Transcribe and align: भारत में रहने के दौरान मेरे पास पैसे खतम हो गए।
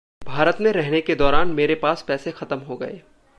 भारत 0.25 0.57
में 0.61 0.71
रहने 0.71 1.01
के 1.01 1.15
दौरान 1.15 1.47
मेरे 1.47 1.75
पास 1.75 2.05
पैसे 2.07 2.31
खतम 2.31 2.59
हो 2.59 2.77
गए। 2.77 3.01